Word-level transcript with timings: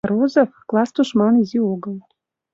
Розов— 0.09 0.49
класс 0.69 0.89
тушман 0.95 1.33
изи 1.41 1.59
огыл. 1.73 1.95